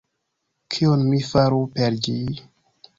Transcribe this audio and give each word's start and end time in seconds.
Kion 0.75 1.05
mi 1.11 1.21
faru 1.29 1.63
per 1.79 2.03
ĝi... 2.09 2.21